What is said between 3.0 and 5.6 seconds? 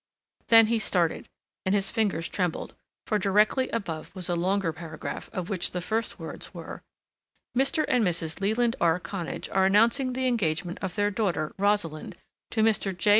for directly above was a longer paragraph of